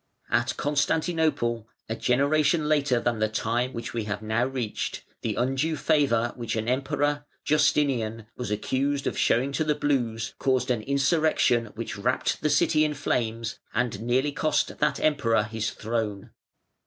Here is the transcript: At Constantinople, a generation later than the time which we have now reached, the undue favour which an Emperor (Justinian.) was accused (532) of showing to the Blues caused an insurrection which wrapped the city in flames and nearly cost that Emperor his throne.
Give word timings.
At 0.31 0.57
Constantinople, 0.57 1.67
a 1.87 1.95
generation 1.95 2.67
later 2.67 2.99
than 2.99 3.19
the 3.19 3.29
time 3.29 3.71
which 3.71 3.93
we 3.93 4.05
have 4.05 4.23
now 4.23 4.47
reached, 4.47 5.03
the 5.21 5.35
undue 5.35 5.75
favour 5.75 6.33
which 6.35 6.55
an 6.55 6.67
Emperor 6.67 7.25
(Justinian.) 7.45 8.25
was 8.35 8.49
accused 8.49 9.03
(532) 9.03 9.09
of 9.09 9.17
showing 9.19 9.51
to 9.51 9.63
the 9.63 9.75
Blues 9.79 10.33
caused 10.39 10.71
an 10.71 10.81
insurrection 10.81 11.67
which 11.75 11.99
wrapped 11.99 12.41
the 12.41 12.49
city 12.49 12.83
in 12.83 12.95
flames 12.95 13.59
and 13.75 14.01
nearly 14.01 14.31
cost 14.31 14.79
that 14.79 14.99
Emperor 14.99 15.43
his 15.43 15.69
throne. 15.69 16.31